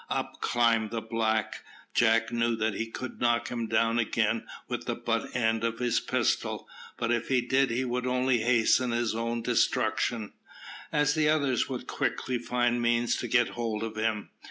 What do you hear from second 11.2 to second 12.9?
others would quickly find